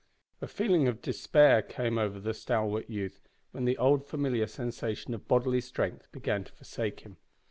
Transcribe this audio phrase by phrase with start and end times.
[0.41, 3.19] A feeling of despair crept over the stalwart youth
[3.51, 7.17] when the old familiar sensation of bodily strength began to forsake him.